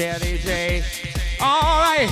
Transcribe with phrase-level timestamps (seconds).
[0.00, 0.82] Chair DJ.
[1.42, 2.08] All right.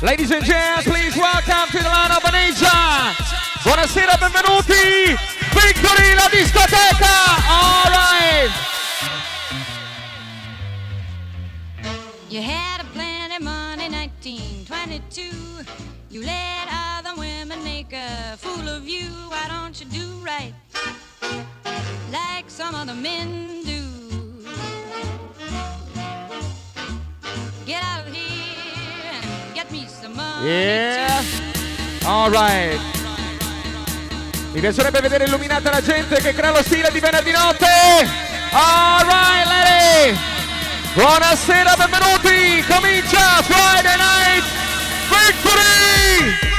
[0.00, 3.12] Ladies and gents, please welcome to the line of Asia.
[3.60, 5.14] Buonasera, benvenuti.
[5.52, 7.16] Victory la discoteca.
[7.50, 8.50] All right.
[12.30, 15.20] You had a plenty money, 1922.
[16.08, 19.10] You let other women make a fool of you.
[19.28, 20.54] Why don't you do right
[22.10, 23.79] like some other men do?
[27.70, 30.48] Get out of here and get me some money.
[30.48, 31.22] Yeah.
[32.04, 32.80] All right.
[34.52, 37.66] Mi piacerebbe vedere illuminata la gente che crea lo stile di venerdì notte.
[38.50, 40.18] All right, lady.
[40.94, 42.64] Buonasera, benvenuti.
[42.66, 44.44] Comincia Friday Night
[45.08, 46.49] Victory.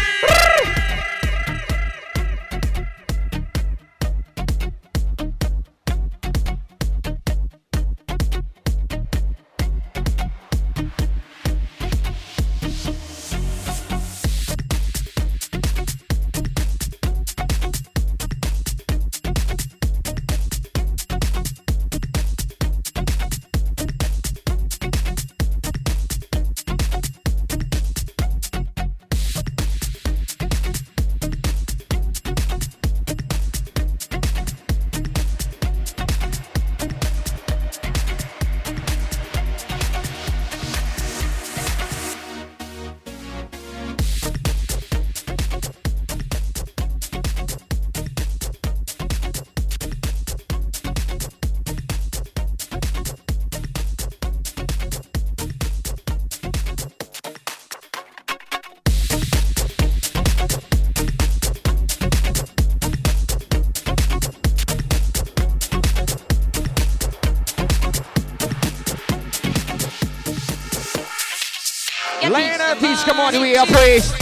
[72.82, 74.14] Me Teach, come on, we are praised.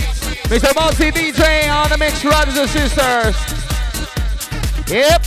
[0.49, 0.73] Mr.
[0.75, 3.35] Multi DJ on the mix, brothers and sisters.
[4.89, 5.25] Yep.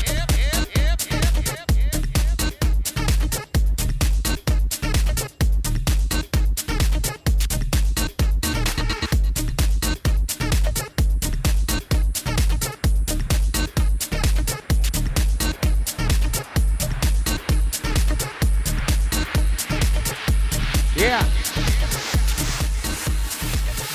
[20.95, 21.42] Yeah.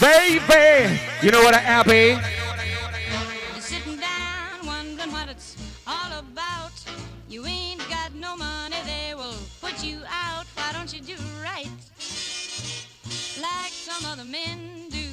[0.07, 2.16] Baby, you know what I happy?
[3.51, 6.72] You're sitting down wondering what it's all about.
[7.28, 10.45] You ain't got no money, they will put you out.
[10.56, 11.68] Why don't you do right
[13.41, 15.09] like some other men do?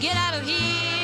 [0.00, 0.97] Get out of here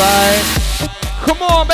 [0.00, 0.88] All right.
[1.26, 1.66] Come on,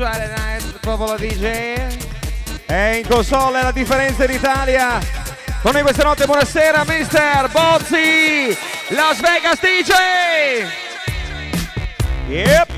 [0.00, 0.78] Friday night, the
[1.18, 2.08] DJ.
[2.66, 4.98] E in console la differenza in Italia.
[5.60, 7.50] Con noi questa notte, buonasera, Mr.
[7.50, 8.56] Bozzi,
[8.88, 10.64] Las Vegas DJ.
[12.28, 12.69] Yep.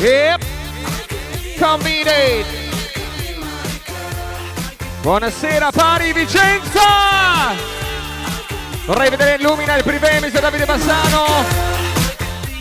[0.00, 0.44] Yep.
[1.58, 2.46] Convenient.
[5.02, 7.56] Buonasera Pari Vicenza!
[8.86, 10.38] Vorrei vedere Illumina il privé, Mr.
[10.40, 11.26] Davide Bassano.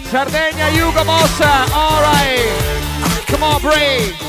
[0.10, 1.66] Sardegna, Hugo Mossa.
[1.72, 3.30] Alright.
[3.30, 4.27] Come on, Bray.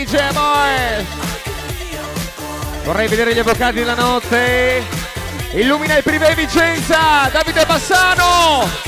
[0.00, 1.04] DJ Boy!
[2.84, 4.82] Vorrei vedere gli avvocati della notte!
[5.52, 7.28] Illumina il privé Vicenza!
[7.30, 8.79] Davide Bassano!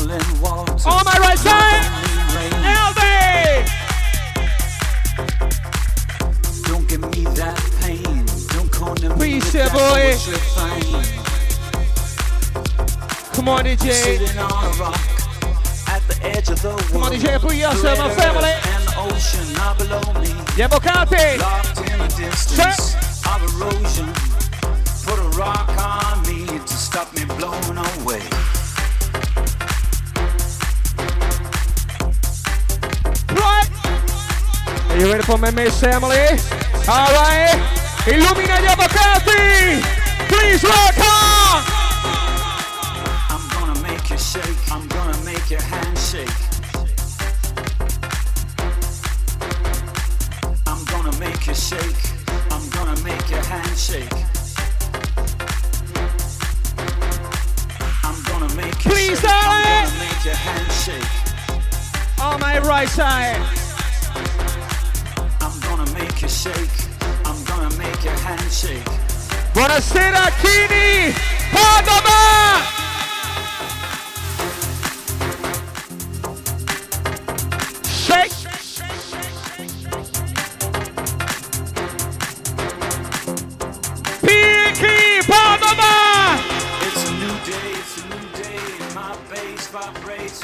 [0.00, 0.86] Falling waters.
[0.86, 1.84] On my right side!
[2.64, 3.00] LD!
[6.64, 8.26] Don't give me that pain.
[8.48, 9.16] Don't corner me.
[9.16, 9.78] Please, if boy.
[9.78, 11.04] what you're fine.
[13.34, 13.92] Come on, DJ!
[13.92, 15.00] Sitting on a rock
[15.88, 16.82] at the edge of the world.
[16.92, 18.54] Come on, DJ, put yourself Great family.
[18.72, 20.28] And the ocean are below me.
[20.56, 21.38] Gli avvocati!
[21.38, 22.96] Locked in a distance
[23.26, 24.12] of erosion.
[25.04, 28.29] Put a rock on me to stop me blowing away.
[35.00, 36.36] You ready for my Miss family?
[36.86, 37.58] Alright!
[38.06, 39.82] Illumina gli avvocati!
[40.28, 41.19] Please on!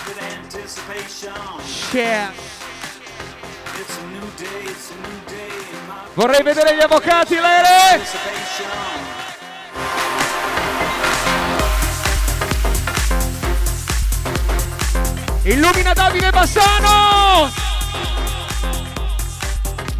[0.07, 1.33] With anticipation.
[1.93, 2.33] Yeah.
[6.15, 7.76] Vorrei vedere gli avvocati, Lere!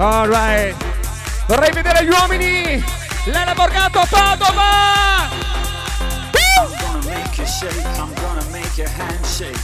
[0.07, 0.77] Alright.
[1.49, 2.85] Vorrei vedere gli uomini!
[3.25, 5.29] Lena Borgato Padova!
[6.31, 7.85] I'm gonna make you shake.
[7.99, 9.59] I'm gonna make your hand shake.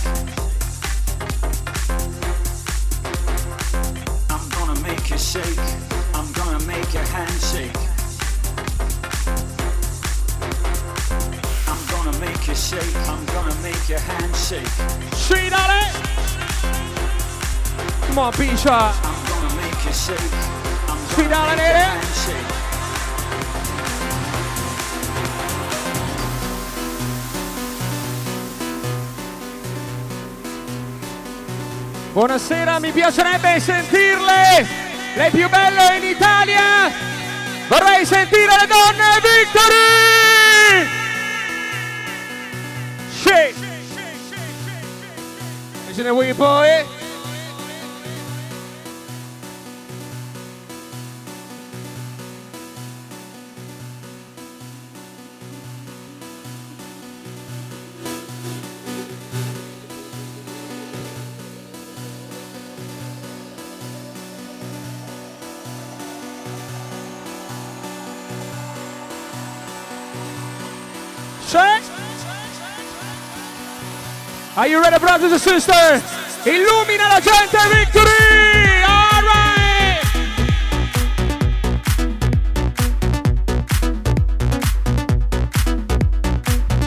[4.30, 5.60] I'm gonna make you shake.
[6.12, 7.78] I'm gonna make your hand shake.
[11.68, 12.96] I'm gonna make you shake.
[13.06, 14.66] I'm gonna make your hand shake.
[15.14, 15.92] Sì, dale!
[18.08, 19.21] Come on!
[19.92, 22.00] Sfidare, nere.
[22.14, 22.52] shake.
[32.12, 34.66] Buonasera, mi piacerebbe sentirle!
[35.14, 36.90] Le più belle in Italia!
[37.68, 40.88] Vorrei sentire le donne Victory!
[43.10, 43.54] Sì!
[45.88, 46.91] E ce ne vuoi poi?
[74.62, 76.02] Are you ready, brothers and sisters?
[76.46, 78.84] Illumina la gente, Victory!
[78.86, 79.98] All right!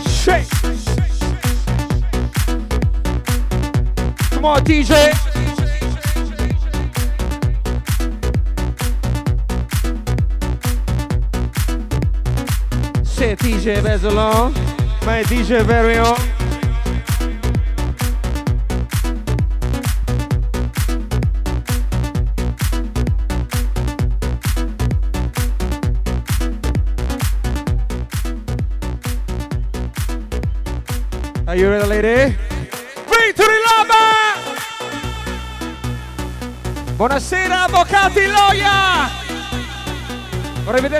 [0.07, 0.47] Shake!
[4.29, 5.11] Come on, DJ!
[13.03, 14.53] C'est DJ Bezelon,
[15.05, 16.34] my DJ very own.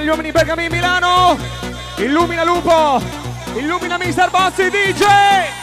[0.06, 1.36] Gli uomini Bergami Milano!
[1.98, 3.02] Illumina Lupo!
[3.56, 4.30] Illumina Mr.
[4.30, 5.55] Bozzi DJ!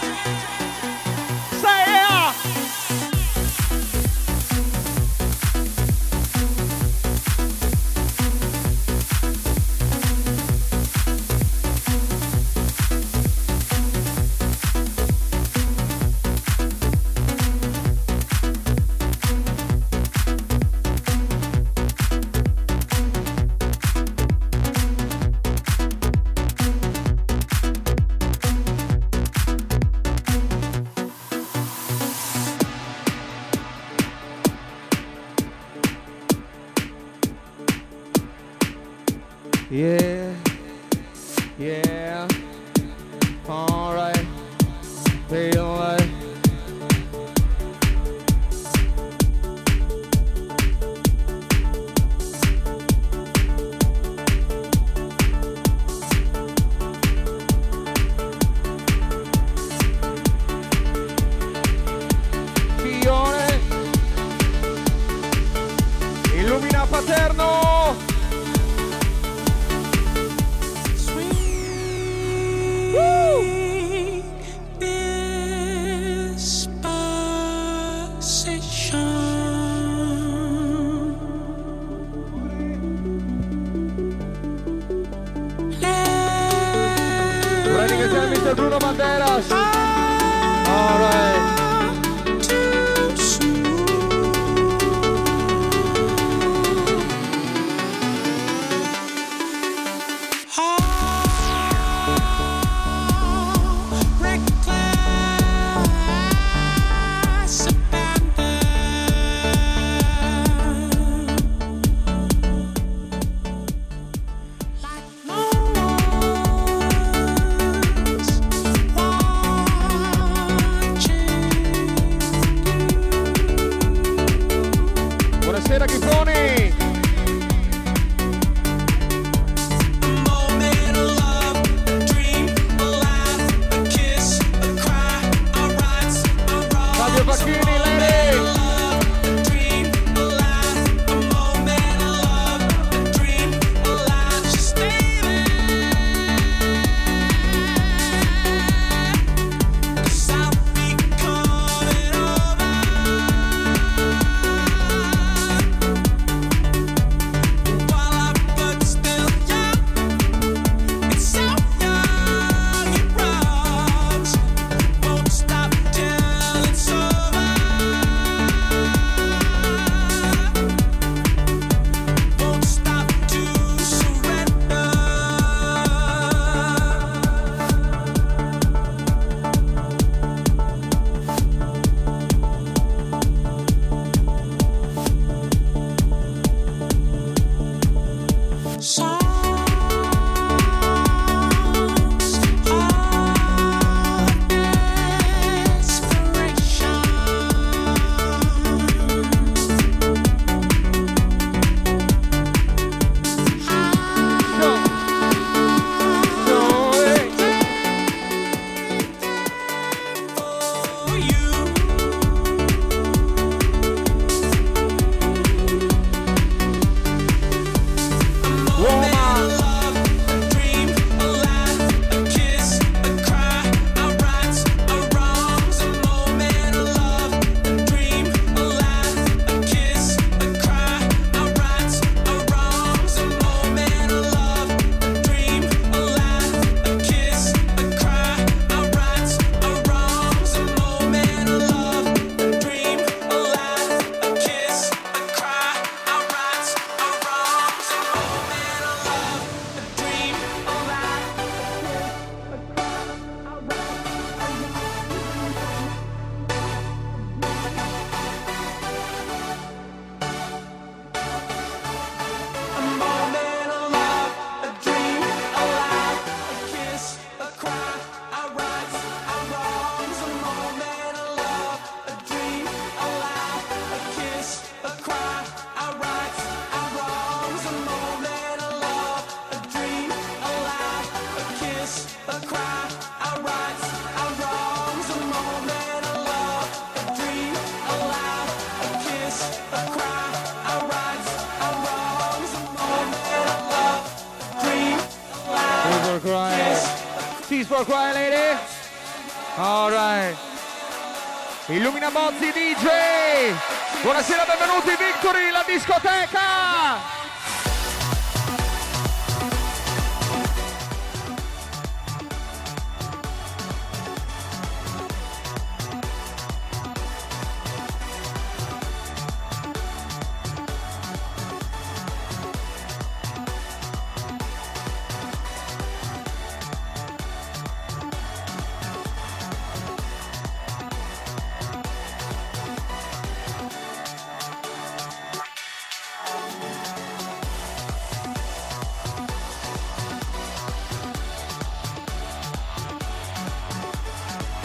[302.12, 303.54] Mozzi DJ.
[304.02, 307.11] Buonasera, benvenuti Victory, la discoteca.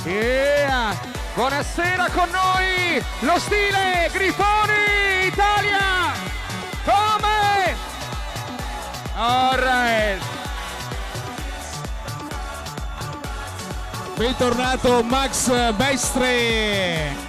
[0.07, 0.95] Yeah.
[1.35, 6.13] Buonasera con noi lo stile Grifoni Italia.
[6.85, 7.75] Come?
[9.17, 10.21] Alright.
[14.15, 17.26] Bentornato Max Bestre.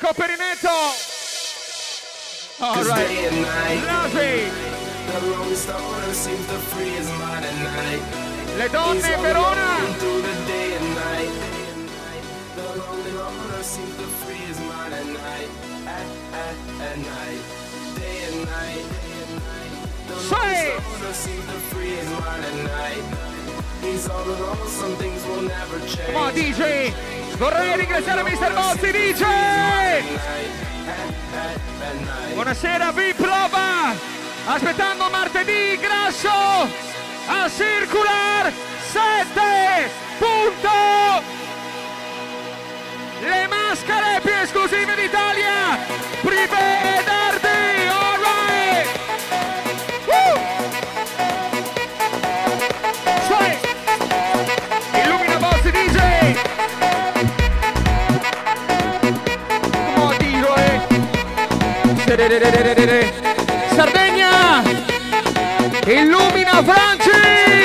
[0.00, 0.68] Mirko Perinetto.
[2.60, 3.32] All right.
[3.84, 4.48] Lovely.
[8.56, 9.68] Le donne Verona.
[20.28, 20.78] Say.
[26.06, 27.27] Come on, DJ.
[27.38, 28.52] Vorrei ringraziare Mr.
[28.52, 29.26] Bossi, dice!
[32.32, 33.94] Buonasera, vi prova!
[34.46, 36.28] Aspettando martedì, grasso!
[37.28, 38.52] A circular
[38.90, 39.88] 7!
[40.18, 41.22] Punto!
[43.20, 45.78] Le maschere più esclusive d'Italia!
[46.20, 47.17] Prive ed
[63.76, 64.64] Sardegna!
[65.86, 67.57] Illumina Franci!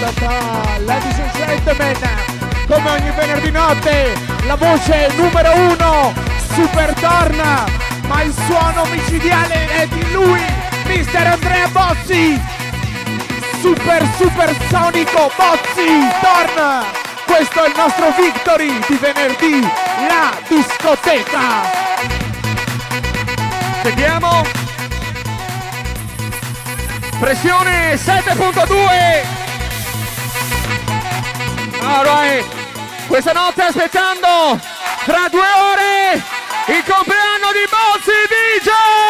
[0.00, 1.96] Ladies and gentlemen,
[2.66, 6.12] come ogni venerdì notte, la voce numero uno,
[6.52, 7.64] super torna,
[8.08, 10.42] ma il suono micidiale è di lui,
[10.86, 12.40] mister Andrea Bozzi.
[13.60, 16.84] Super super sonico Bozzi, torna!
[17.24, 19.60] Questo è il nostro victory di venerdì,
[20.08, 21.70] la discoteca.
[23.82, 24.42] Sentiamo.
[27.18, 29.33] Pressione 7.2.
[31.94, 32.44] Alright.
[33.06, 34.58] Questa notte aspettando
[35.04, 36.22] tra due ore
[36.66, 39.03] il compleanno di Bozzi DJ.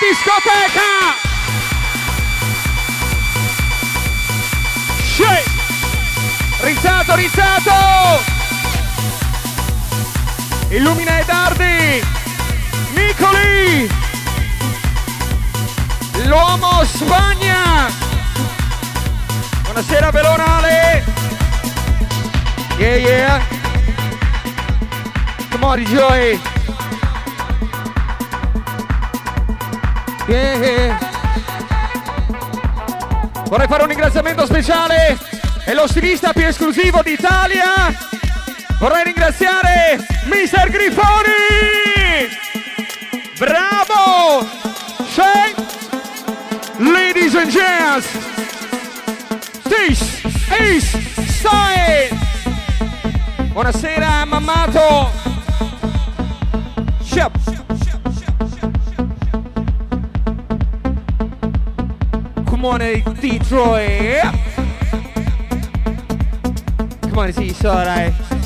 [0.00, 1.26] Discoteca!
[6.60, 7.72] Rizzato, rizzato!
[10.68, 12.04] Illumina e tardi!
[12.92, 13.90] Nicoli!
[16.26, 17.88] L'uomo Spagna!
[19.62, 21.04] Buonasera Velonale!
[22.76, 23.42] Yeah yeah!
[25.50, 26.47] Come on Joy!
[30.28, 30.98] Yeah!
[33.46, 35.18] Vorrei fare un ringraziamento speciale
[35.64, 37.96] è lo stilista più esclusivo d'Italia!
[38.78, 40.68] Vorrei ringraziare Mr.
[40.68, 42.28] Grifoni!
[43.38, 44.46] Bravo!
[45.08, 45.66] Shake!
[46.78, 48.06] Ladies and gents,
[49.64, 50.22] this
[50.60, 50.84] is
[51.38, 52.16] Style.
[53.52, 55.10] Buonasera, mammato.
[57.02, 57.67] Shep.
[62.60, 64.32] Come on, eh, Detroit.
[67.02, 68.12] Come on, sì, so, dai.
[68.12, 68.37] Woo!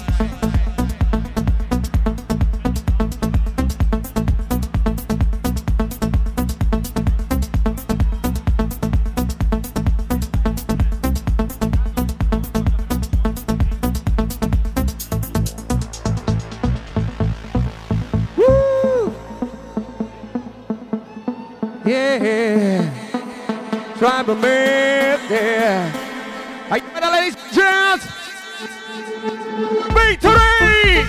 [24.22, 26.70] Tribal man, yeah.
[26.70, 28.06] Are you ready, ladies and gents?
[29.90, 31.06] Victory!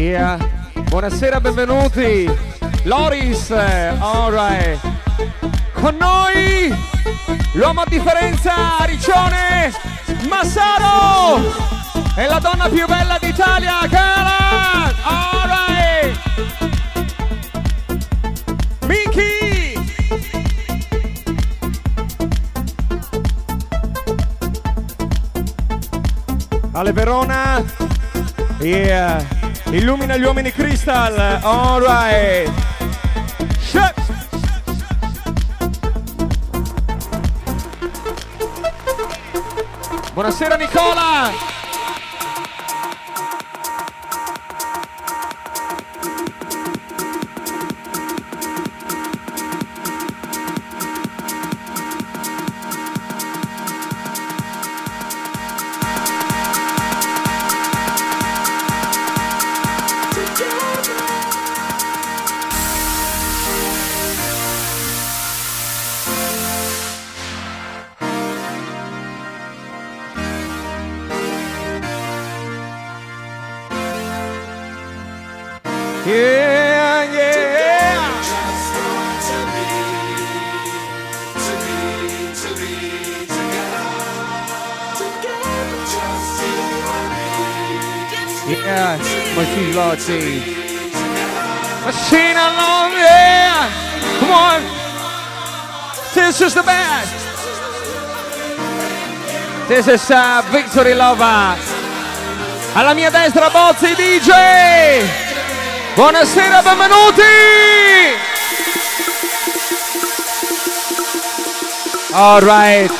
[0.00, 0.38] Yeah.
[0.88, 2.30] Buonasera, benvenuti.
[2.86, 4.87] Loris, alright.
[5.88, 6.68] Con noi
[7.52, 9.72] l'uomo a differenza, Riccione
[10.28, 11.40] Massaro.
[12.14, 14.92] E la donna più bella d'Italia, Cara.
[15.02, 16.20] Alright.
[18.86, 19.80] Miki.
[26.72, 27.64] Ale Verona.
[28.58, 29.24] Yeah.
[29.70, 31.38] Illumina gli uomini Crystal.
[31.42, 32.67] Alright.
[40.18, 41.57] Buonasera Nicola.
[90.08, 90.56] Lotti.
[91.84, 93.68] Machine alone, yeah.
[94.18, 94.62] Come on.
[96.14, 97.14] This is the best.
[99.68, 101.56] This is uh, Victory Lover.
[102.74, 105.04] Alla mia destra Bozzi DJ.
[105.94, 107.22] Buonasera, benvenuti.
[112.12, 112.90] All right.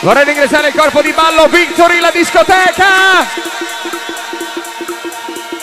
[0.00, 3.52] Vorrei ringraziare il corpo di ballo Victory, la discoteca.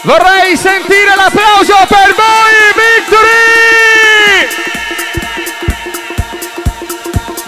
[0.03, 4.47] Vorrei sentire l'applauso per voi, Victory!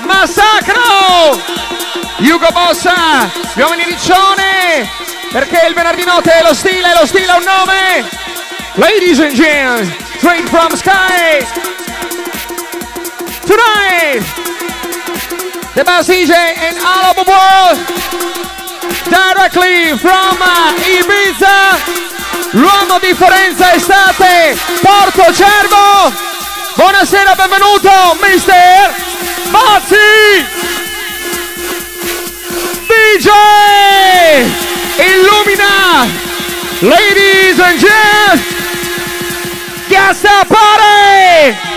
[0.05, 1.41] Massacro!
[2.17, 4.87] Hugo Bossa, uomini riccione,
[5.31, 8.07] perché il venerdì notte è lo stile, lo stile ha un nome.
[8.75, 11.43] Ladies and gentlemen, straight from sky.
[13.47, 14.23] Tonight,
[15.73, 17.79] the best DJ in all of the world,
[19.09, 20.37] directly from
[20.77, 22.12] Ibiza.
[22.55, 26.13] L'uomo di Forenza Estate, Porto Cervo.
[26.75, 27.89] Buonasera, benvenuto,
[28.21, 28.93] mister
[29.49, 30.45] Bazzi.
[32.85, 33.29] DJ
[34.97, 36.07] Illumina.
[36.81, 38.43] Ladies and gents,
[39.87, 41.72] Gasta Party.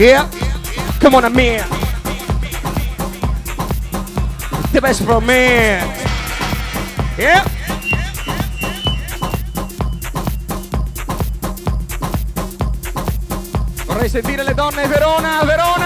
[0.00, 0.30] Yeah,
[0.98, 1.68] come on, a man.
[4.72, 5.78] The best for me.
[7.18, 7.44] Yeah.
[13.84, 15.79] Vorrei sentire le donne Verona, Verona.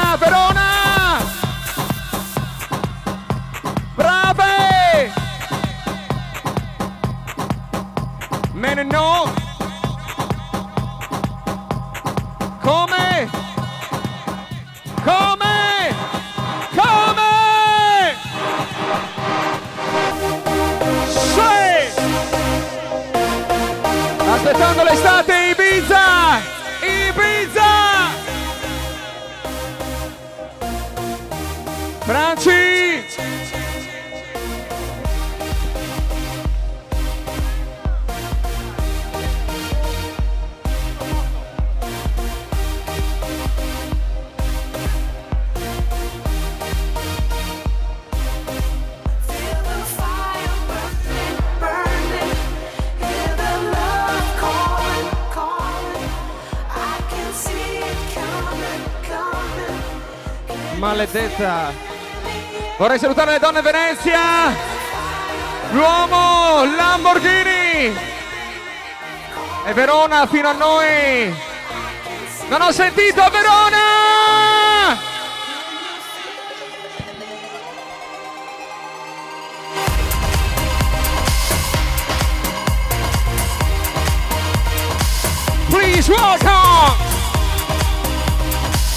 [60.94, 61.08] Coming.
[61.08, 61.72] Maledetta!
[62.78, 64.54] Vorrei salutare le donne Venezia!
[65.72, 67.96] L'uomo Lamborghini!
[69.66, 71.34] E Verona fino a noi!
[72.48, 75.02] Non ho sentito Verona!
[85.70, 86.63] Please welcome!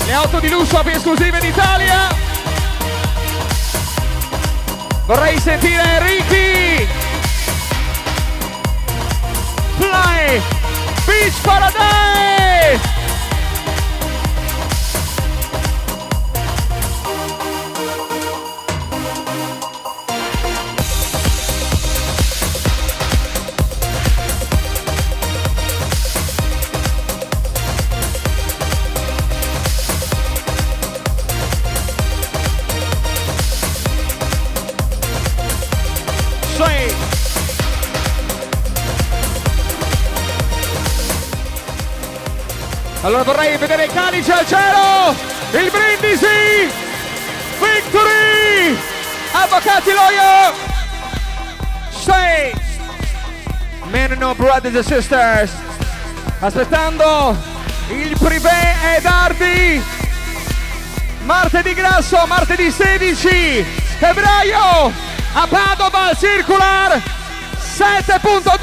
[0.08, 2.08] Le auto di lusso più esclusive d'Italia!
[5.06, 6.88] Vorrei sentire Ricky!
[9.78, 10.42] Fly!
[11.06, 12.37] Beach Paradise!
[43.28, 45.14] Vorrei vedere il calice al cielo!
[45.52, 46.72] Il brindisi!
[47.60, 48.78] Victory!
[49.34, 50.54] Avvocati lawyer!
[51.90, 52.56] Sì!
[53.90, 55.52] Men no brothers and sisters!
[56.40, 57.36] Aspettando
[57.90, 59.84] il privé ed Ardi!
[61.26, 63.66] Martedì grasso, martedì 16
[64.00, 64.94] febbraio
[65.34, 67.02] a Padova al Circular
[67.60, 68.54] 7.2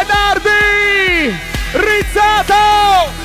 [0.00, 1.38] ed Ardi!
[1.72, 3.19] Rizzato!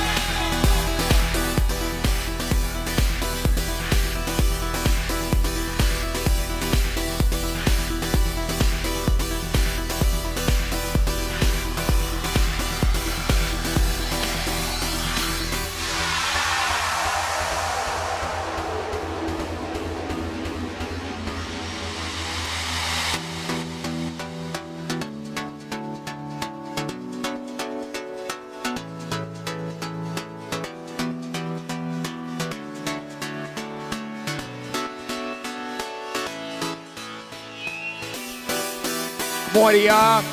[39.55, 40.25] What up?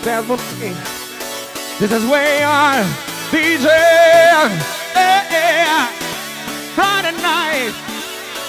[0.00, 0.40] That's what
[1.78, 2.82] This is way on
[3.30, 3.68] DJ.
[4.94, 5.86] Eh, eh.
[6.74, 7.74] Friday night.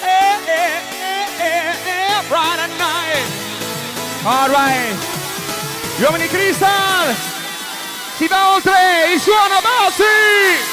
[0.02, 3.28] Eh, eh, eh, eh, eh, Friday night.
[4.24, 4.96] All right.
[5.98, 7.14] Gli uomini Crystal.
[8.16, 10.67] Si va oltre il suono Bossi.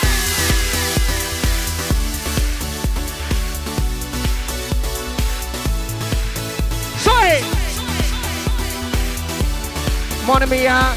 [10.27, 10.95] Buona mia!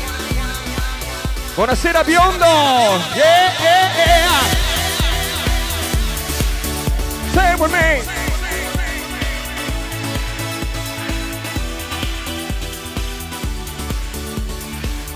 [1.53, 2.45] Buonasera biondo!
[3.13, 4.39] Yeah, yeah, yeah!
[7.31, 8.01] Stay with me!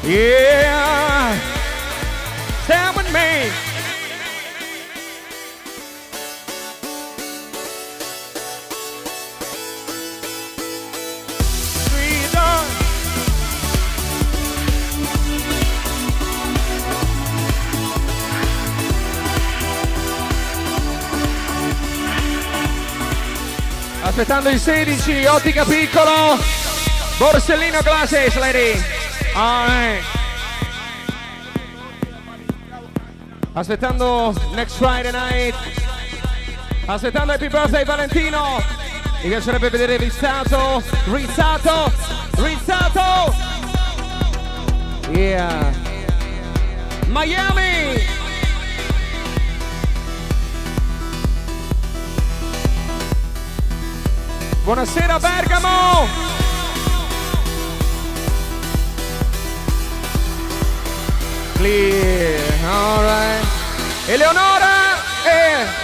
[0.03, 1.39] Yeah!
[2.65, 3.60] Stay with me!
[24.21, 26.37] Aspettando il 16, ottica piccolo.
[27.17, 28.79] Borsellino glasses, lady.
[29.33, 30.03] Alright.
[33.53, 35.55] Aspettando next Friday night.
[36.85, 38.61] Aspettando Happy Birthday Valentino.
[39.23, 40.83] Mi piacerebbe vedere Rizzato.
[41.05, 41.91] Rizzato.
[42.35, 43.33] Rizzato.
[45.09, 45.73] Yeah.
[47.07, 48.10] Miami.
[54.63, 56.07] Buonasera Bergamo!
[61.55, 63.45] Clear, alright.
[64.07, 65.80] Eleonora e...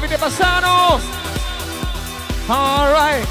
[0.00, 0.98] Davide Bassano.
[2.46, 3.28] All right.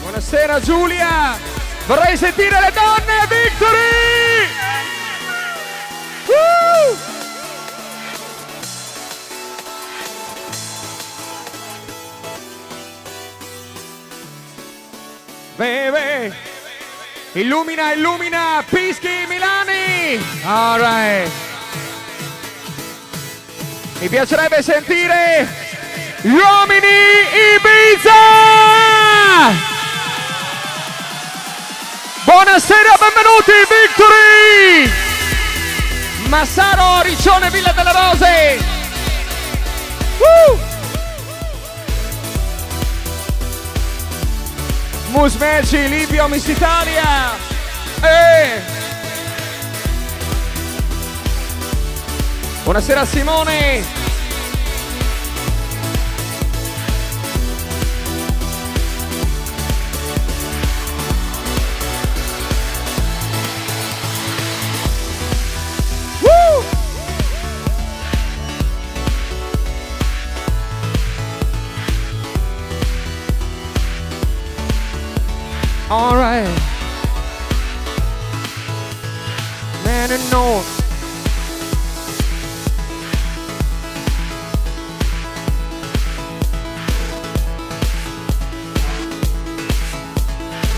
[0.00, 1.38] Buonasera Giulia!
[1.86, 3.05] Vorrei sentire le donne,
[17.32, 18.64] Illumina, illumina!
[18.68, 20.18] Pischi Milani!
[20.44, 21.30] Alright!
[23.98, 25.46] Mi piacerebbe sentire
[26.22, 26.86] gli uomini
[27.54, 28.10] Ibiza!
[32.24, 34.90] Buonasera, benvenuti, Victory!
[36.28, 38.65] Massaro, Riccione, Villa delle Rose!
[45.16, 47.34] Musmeci, Livio, Miss Italia!
[48.02, 48.60] Eh!
[52.62, 53.95] Buonasera Simone!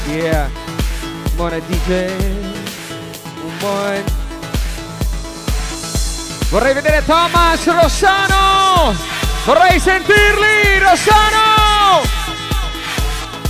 [0.08, 0.48] Yeah.
[1.36, 2.10] Buona DJ.
[3.44, 4.04] Un buon
[6.48, 8.96] Vorrei vedere Thomas Rossano.
[9.44, 12.02] Vorrei sentirli, Rossano.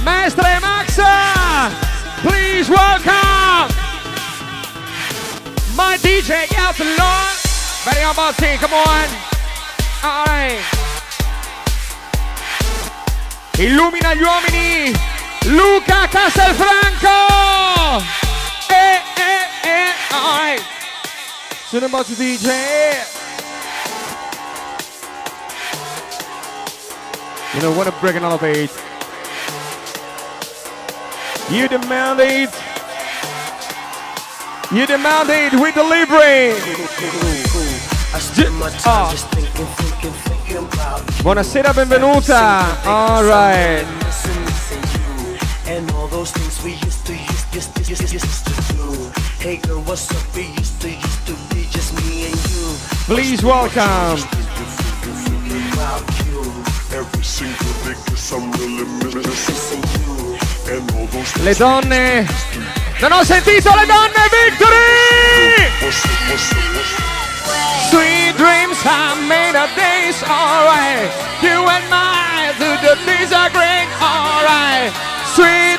[0.03, 1.71] Mestre Maxa.
[2.23, 3.73] Please welcome
[5.77, 7.37] my DJ Outlaw.
[8.09, 9.09] On Bossy, come on.
[10.03, 10.59] All right.
[13.59, 15.08] Illumina gli uomini.
[15.49, 18.03] Luca Castelfranco.
[18.68, 19.92] Eh, eh, eh.
[20.12, 20.61] All right.
[21.70, 22.49] Soon about to DJ.
[27.55, 28.70] You know what a break and elevate.
[31.51, 32.51] You demand it.
[34.70, 36.53] You demand it with delivery.
[38.14, 39.09] I spend my time Ah.
[39.11, 41.01] just thinking, thinking, thinking about.
[41.24, 42.66] Buonasera, benvenuta.
[42.84, 43.86] All right.
[45.69, 45.89] Missing, missing you.
[45.89, 49.11] And all those things we used to, used, used, used, used, used to do.
[49.39, 50.35] Hey girl, what's up?
[50.35, 52.75] We used to, used to be just me and you.
[53.07, 53.83] Please welcome
[55.73, 56.03] About.
[56.91, 60.39] Every single day, cause I'm really missing you.
[60.73, 62.27] And all those le donne.
[63.01, 65.69] Non ho sentito le donne, Victory!
[67.91, 71.11] Sweet dreams are made of days, alright.
[71.43, 75.18] You and I, the, the days are great, alright.
[75.39, 75.78] Sweet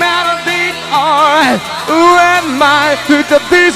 [0.00, 1.60] made of days, alright.
[1.92, 2.96] Who am I,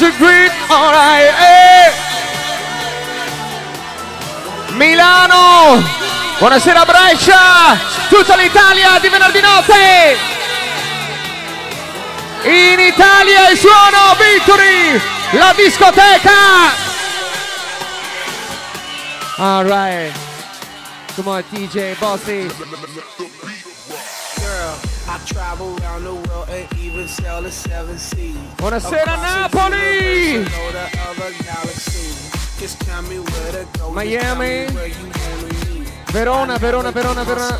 [0.00, 1.28] are great, alright.
[1.36, 1.92] Hey!
[4.72, 5.84] Milano!
[6.38, 7.76] Buonasera Brescia!
[8.08, 10.16] Tutta l'Italia di venerdì notte!
[12.44, 14.98] In Italia il suono Victory!
[15.32, 16.72] La discoteca!
[19.36, 20.14] Alright.
[21.16, 22.48] Come on DJ Bossy.
[28.56, 30.46] Buonasera Napoli!
[33.92, 34.66] Miami.
[36.12, 37.58] Verona, Verona, Verona, Verona.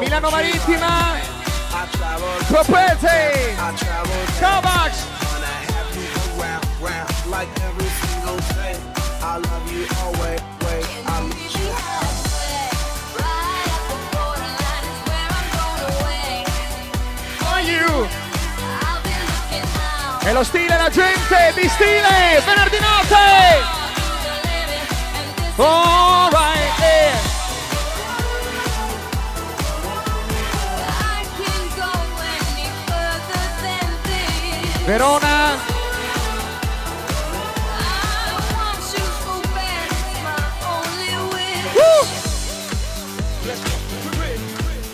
[0.00, 0.30] Milano.
[0.30, 1.18] Marittima.
[2.48, 3.54] Propete.
[4.40, 5.18] Kovacs.
[7.30, 8.74] like every single day.
[9.20, 10.40] I love you always,
[20.28, 22.42] E lo stile, la gente di stile.
[22.44, 23.16] Venerdì notte.
[25.56, 26.78] Alright.
[26.80, 27.16] Yeah.
[34.84, 35.76] Verona.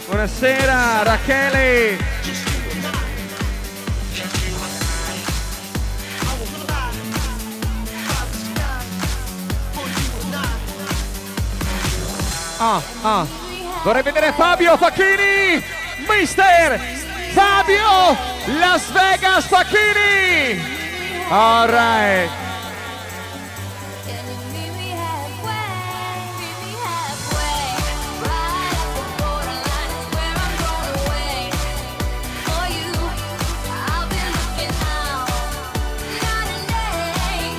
[0.06, 2.13] Buonasera Rachele.
[12.58, 13.26] Ah, ah.
[13.82, 15.62] Vorrei vedere Fabio Facchini.
[16.08, 16.80] Mister
[17.32, 18.16] Fabio
[18.58, 20.62] Las Vegas Facchini.
[21.28, 22.30] All right.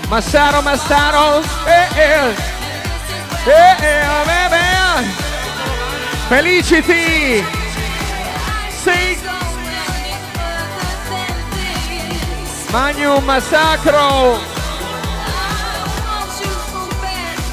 [0.07, 1.41] Massaro, Massaro.
[1.65, 2.35] Eh, eh.
[3.45, 4.44] Eh, eh, beh.
[6.27, 7.45] Felicity.
[8.83, 9.17] Sì.
[12.71, 14.39] Magnum Massacro.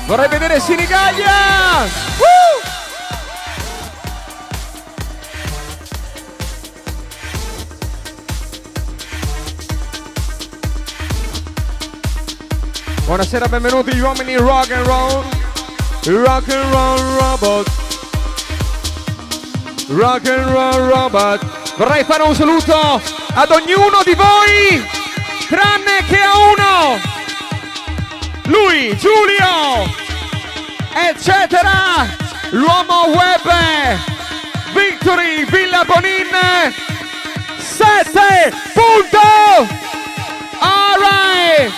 [0.07, 1.87] Vorrei vedere Sinigaglia.
[2.19, 2.71] Woo!
[13.05, 15.25] Buonasera, benvenuti gli uomini rock and roll.
[16.05, 17.82] Rock and roll robot.
[19.89, 21.41] Rock and roll robot.
[21.77, 23.01] Vorrei fare un saluto
[23.35, 24.85] ad ognuno di voi,
[25.49, 27.01] tranne che a uno.
[28.45, 29.95] Lui, Giulio,
[30.95, 32.07] eccetera.
[32.51, 33.99] L'uomo web.
[34.73, 36.29] Victory Villa Bonin.
[37.59, 39.21] 7 punto.
[40.59, 41.73] Alright.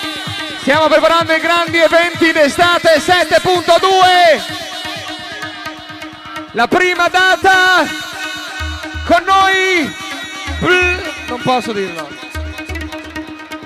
[0.61, 4.54] Stiamo preparando i grandi eventi d'estate 7.2.
[6.55, 7.85] La prima data
[9.07, 9.93] con noi.
[11.27, 12.09] Non posso dirlo.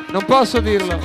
[0.09, 0.99] Non posso dirlo.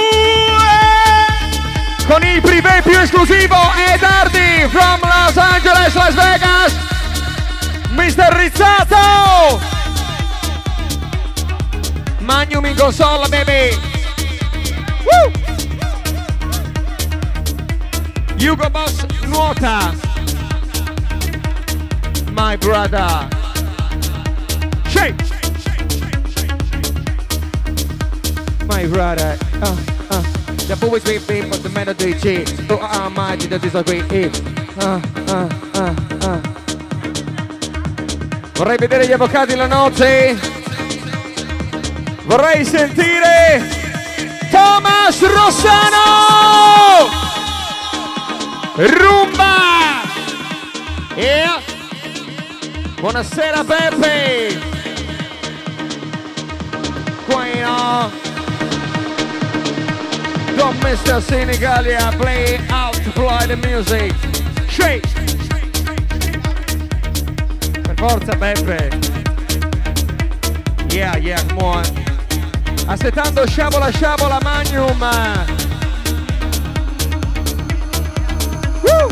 [2.07, 6.77] con il privé più esclusivo Ed Hardy from Los Angeles, Las Vegas
[7.91, 8.33] Mr.
[8.35, 9.61] Rizzato
[12.21, 13.77] Magnum in console baby
[15.05, 15.33] Woo!
[18.37, 19.93] Hugo Boss nuota
[22.33, 23.29] My brother
[24.89, 25.17] Shake
[28.69, 29.77] My brother uh,
[30.11, 30.36] uh.
[30.67, 34.11] The always been been but the melody G So I imagine that is a great
[34.11, 34.35] hit
[34.81, 35.01] uh.
[38.55, 40.37] Vorrei vedere gli avvocati la notte
[42.25, 43.62] Vorrei sentire
[44.51, 46.57] Thomas Rossano
[48.77, 50.03] Rumba!
[51.14, 51.62] Yeah!
[53.01, 54.59] Buonasera Peppe!
[57.27, 58.26] Quaino!
[60.57, 61.21] Don Mr.
[61.21, 64.13] Senegalia play out to play the music!
[64.69, 65.03] Shake!
[67.85, 68.89] Per forza Peppe!
[70.95, 71.85] Yeah, yeah, come on!
[72.89, 74.99] Aspettando sciabola sciabola Magnum!
[78.83, 79.09] Woo!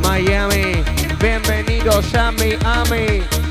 [0.00, 0.82] Miami,
[1.18, 3.41] bienvenidos a Miami.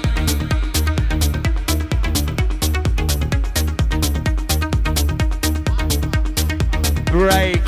[7.11, 7.61] Break.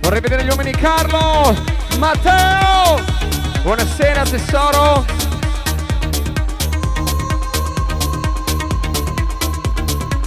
[0.00, 1.54] Vorrei vedere gli uomini Carlo,
[1.98, 3.00] Matteo.
[3.62, 5.06] Buonasera tesoro.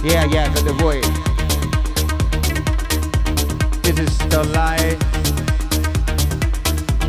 [0.02, 1.06] Yeah, yeah, the voice.
[3.82, 4.96] This is the life.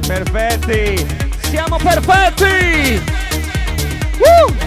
[0.05, 1.05] Perfetti!
[1.49, 3.01] Siamo perfetti!
[4.19, 4.58] Woo!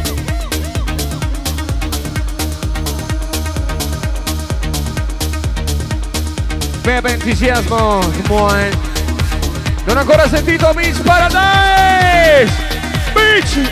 [6.83, 8.71] Bebe entusiasmo, on.
[9.85, 12.53] Non ho ancora sentito Miss Paradise!
[13.13, 13.71] Beach!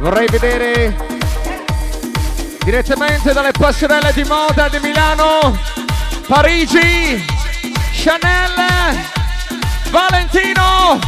[0.00, 0.96] Vorrei vedere
[2.64, 5.56] direttamente dalle passerelle di moda di Milano,
[6.26, 7.24] Parigi,
[7.92, 8.98] Chanel,
[9.90, 10.98] Valentino.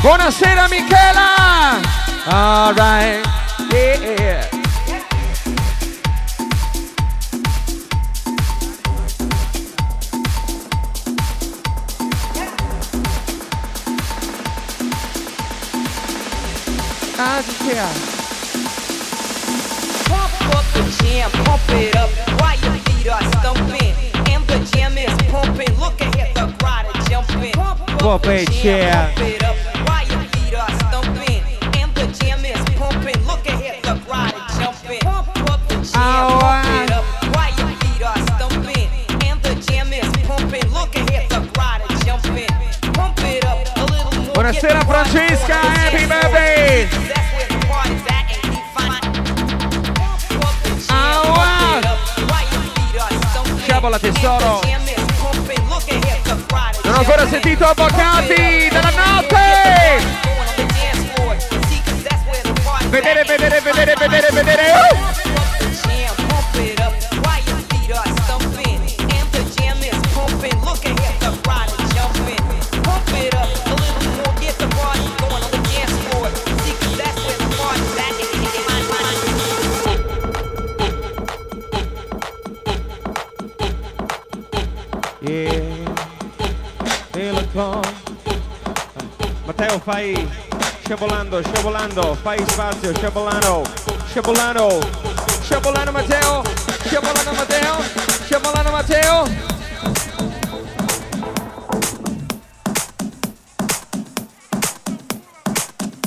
[0.00, 2.03] Buonasera Michela.
[2.26, 3.22] All right.
[3.70, 4.48] Yeah.
[17.18, 17.42] Ah.
[20.06, 22.08] Pump up the jam, pump it up
[22.40, 23.92] while your feet are stumping.
[24.32, 25.78] And the jam is pumping.
[25.78, 27.52] Look ahead, the crowd is jumping.
[27.52, 29.53] Pump up Pump the jam, pump it up
[57.64, 60.02] avvocati della notte!
[60.22, 61.36] Going on the dance floor.
[61.68, 63.26] See, 'cause that's where the party's Vedere, at.
[63.26, 64.72] vedere, vedere, vedere, vedere.
[64.72, 65.03] Uh!
[89.84, 90.26] Fai
[90.82, 93.62] sciabolando, sciabolando, fai spazio, sciabolano,
[94.08, 94.78] sciabolano,
[95.42, 96.42] sciabolano Matteo,
[96.86, 97.82] sciabolano Matteo,
[98.24, 99.24] sciabolano Matteo.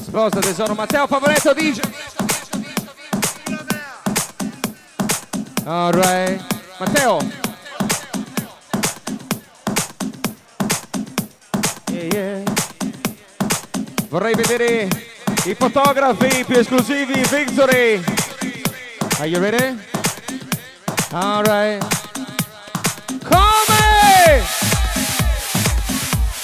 [0.02, 1.80] Sposta tesoro Matteo favoretto DJ.
[5.66, 6.44] Alright.
[6.80, 7.47] Matteo.
[14.10, 14.88] Vorrei vedere
[15.44, 18.02] i fotografi più esclusivi Victory.
[19.20, 19.78] Are you ready?
[21.12, 21.86] Alright.
[23.24, 24.44] Come!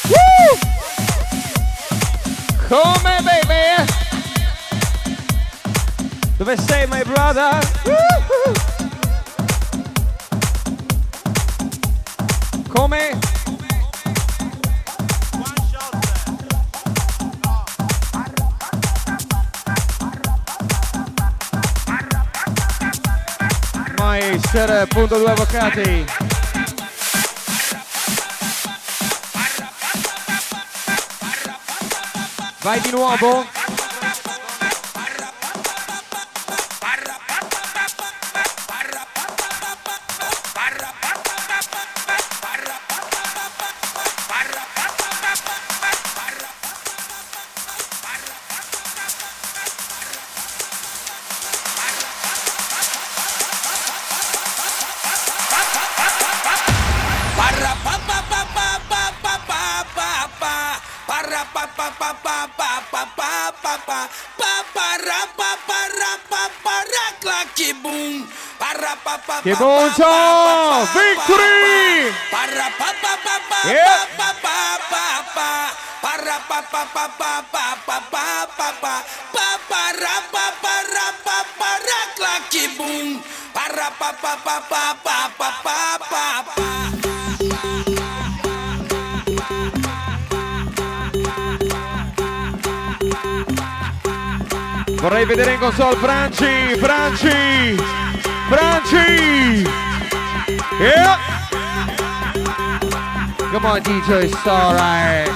[0.09, 0.57] Woo!
[2.67, 3.91] Come baby?
[6.35, 7.59] Dove sei my brother?
[7.85, 8.53] Woohoo!
[12.67, 13.32] Come?
[24.53, 26.05] Meister, punto due avvocati.
[32.61, 33.62] Vai di nuovo.
[95.13, 97.75] Vorrei vedere in console Franci, Franci,
[98.49, 99.61] Franci.
[100.79, 101.17] Yeah.
[103.51, 105.29] Come on DJ, it's alright.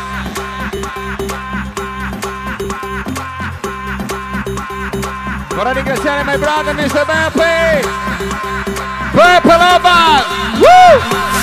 [5.49, 7.05] Vorrei ringraziare my brother Mr.
[7.05, 7.87] Beppe.
[9.11, 10.23] Beppe Lava.
[10.57, 11.36] Woo!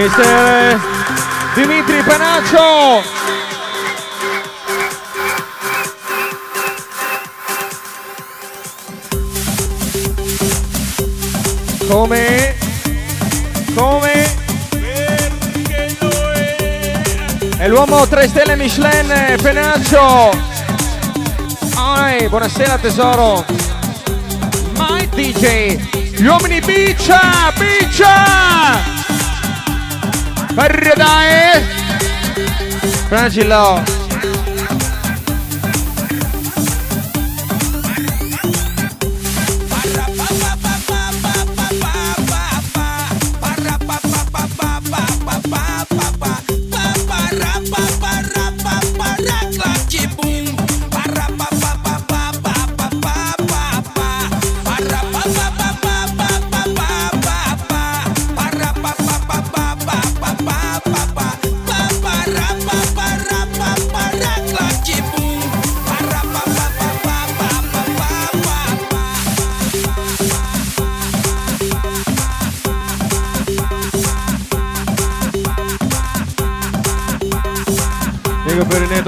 [0.00, 0.80] Mister
[1.54, 3.02] Dimitri Panaccio.
[11.88, 12.56] Come?
[13.74, 14.36] Come?
[17.56, 20.30] È l'uomo 3 stelle Michelin, Penaccio.
[21.74, 23.44] Ai, buonasera tesoro.
[24.76, 25.74] My DJ.
[26.14, 28.87] Gli uomini biccia, biccia.
[30.58, 31.62] Guarda dai!
[33.06, 33.97] Fragilo!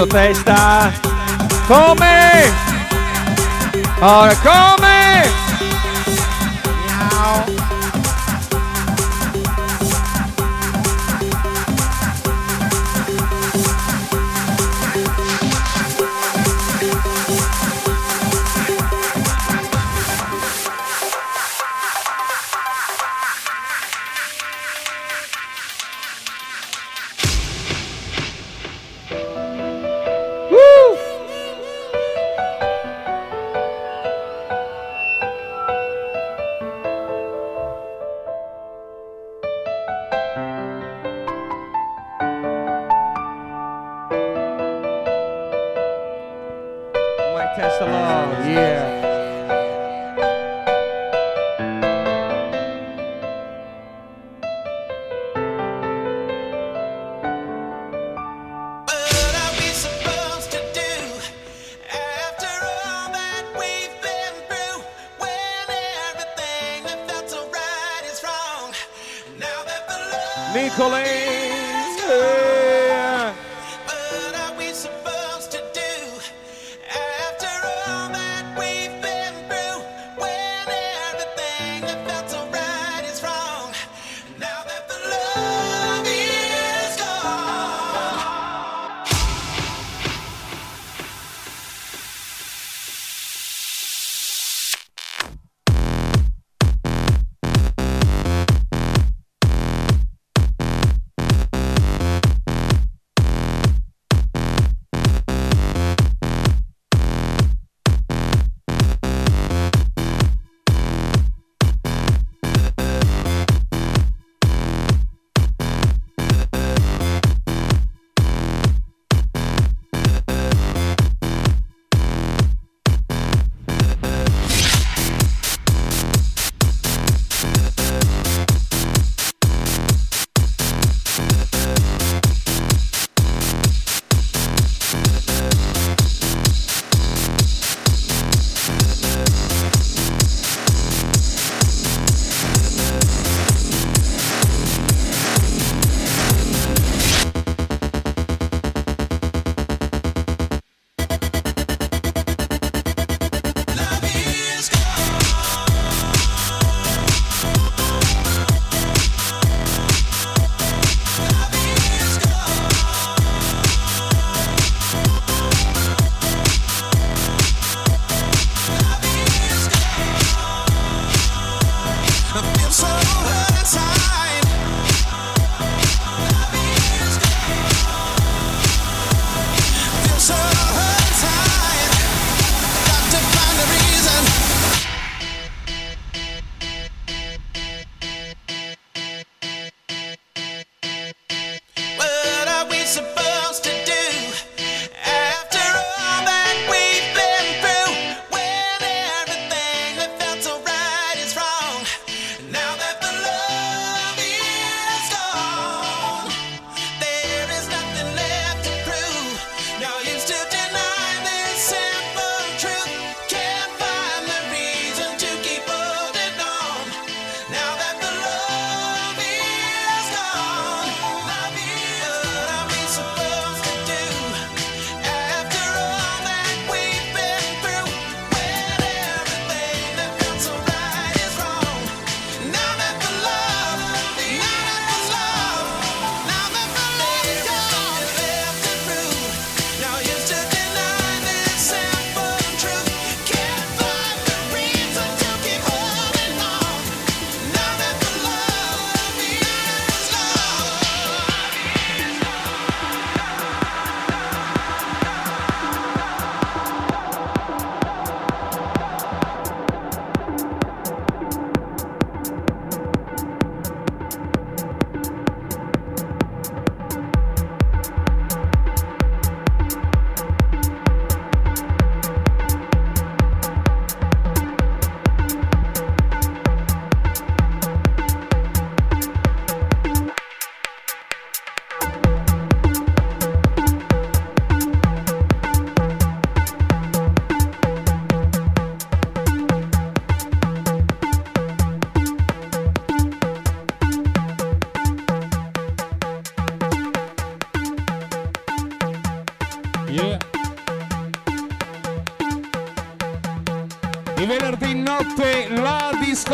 [0.01, 0.93] Perinetto testa.
[1.67, 2.53] Come?
[4.01, 5.40] Ora come?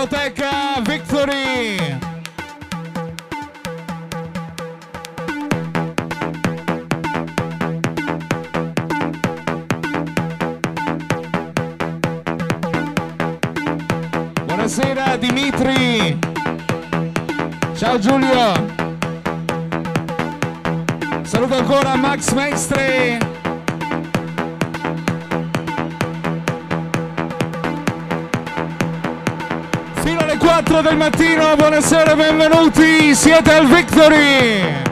[0.06, 1.98] Discoteca Victory.
[14.44, 16.18] Buonasera Dimitri.
[17.74, 18.74] Ciao Giulio.
[21.22, 22.85] Saluto ancora Max Maestri.
[30.96, 34.85] Mattino, buonasera benvenuti, siete al Victory!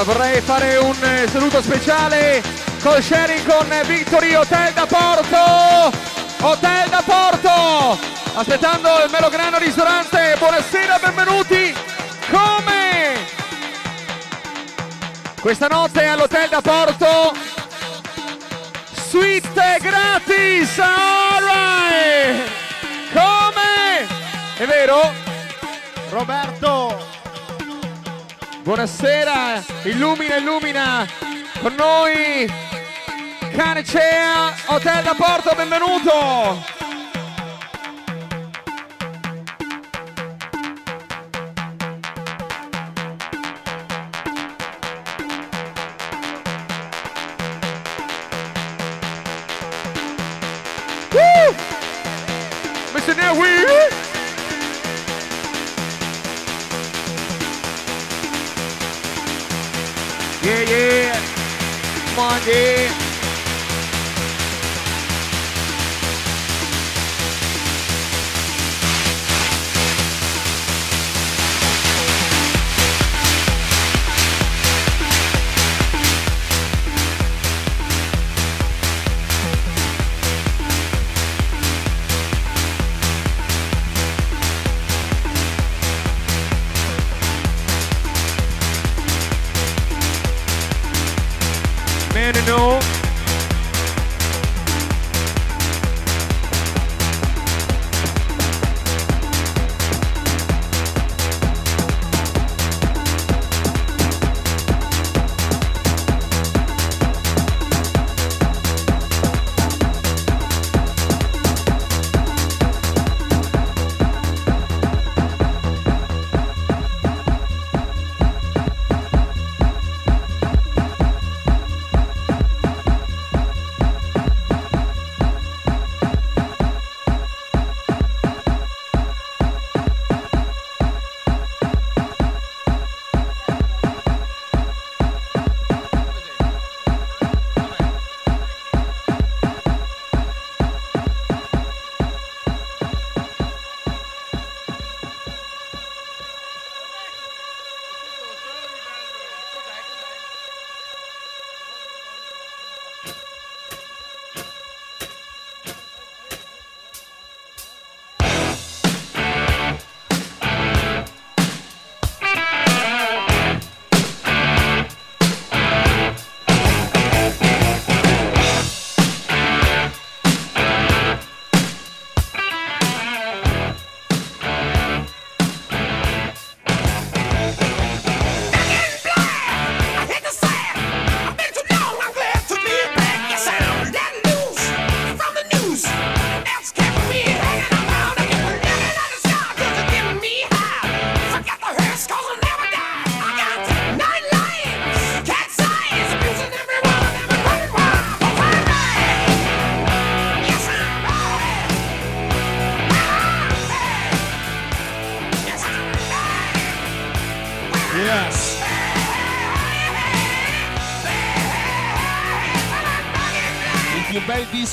[0.00, 2.42] Allora vorrei fare un eh, saluto speciale
[2.82, 5.92] col sharing con Victory Hotel da Porto.
[6.40, 7.98] Hotel da Porto.
[8.32, 10.36] Aspettando il Melograno ristorante.
[10.38, 11.74] Buonasera, benvenuti.
[12.30, 13.26] Come?
[15.38, 17.34] Questa notte all'Hotel da Porto.
[19.06, 20.78] Suite gratis.
[20.78, 22.48] Alright.
[23.12, 24.06] Come?
[24.56, 25.19] È vero?
[28.70, 31.04] Buonasera, illumina, illumina
[31.60, 32.46] con noi
[33.50, 36.69] Canecea, Hotel da Porto, benvenuto!
[62.42, 62.79] Come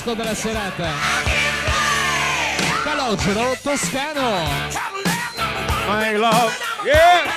[0.07, 0.89] disco della serata.
[2.83, 4.47] Calogero Toscano.
[5.87, 6.53] My love,
[6.85, 7.36] yeah!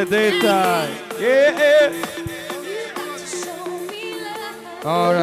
[0.00, 0.94] holiday time.
[1.20, 1.92] Yeah.
[4.82, 5.19] All right.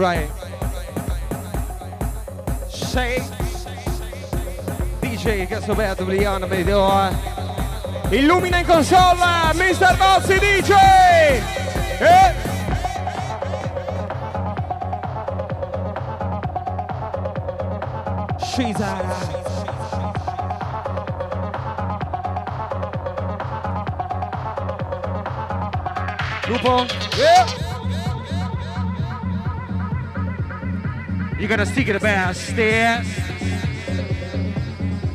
[0.00, 0.30] alright.
[2.70, 3.22] Shake.
[5.00, 8.16] DJ che so beato Brianna, eh.
[8.16, 9.16] Illumina in console,
[9.54, 9.96] Mr.
[9.98, 10.70] Bozzi DJ!
[11.98, 12.34] Eh?
[18.38, 18.80] She's
[26.48, 26.86] Lupo.
[27.16, 27.69] Yeah.
[31.40, 33.06] You're gonna seek it about stairs.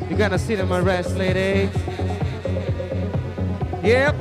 [0.08, 1.70] You're gonna see them arrest, lady.
[3.84, 4.16] Yep.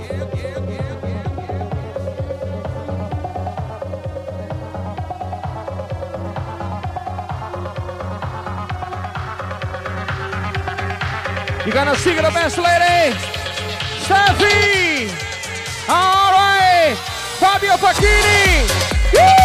[11.66, 13.18] You're gonna sing it the best, lady.
[14.06, 15.10] Steffi.
[15.90, 16.96] All right.
[17.40, 18.70] Fabio Pacchini.
[19.12, 19.45] Woo!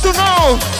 [0.00, 0.79] Cristo não!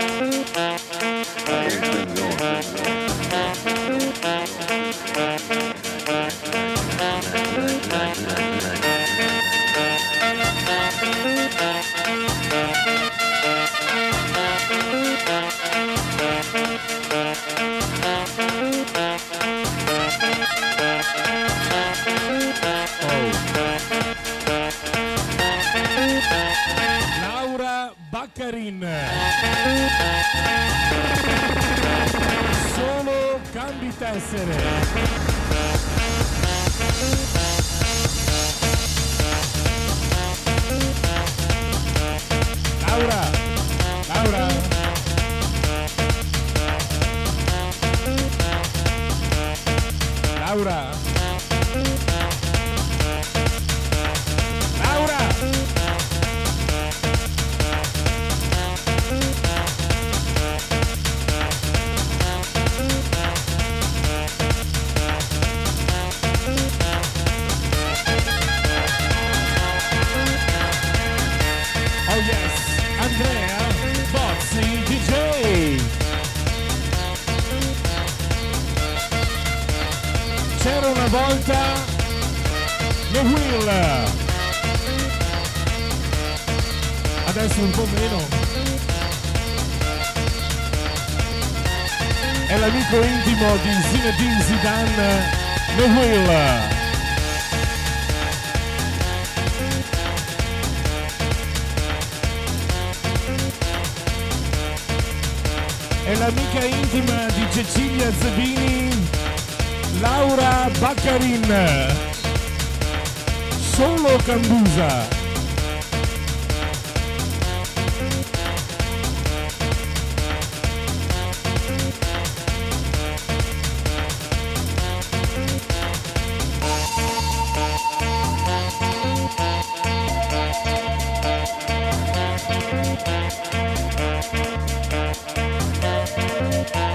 [34.33, 34.70] in it.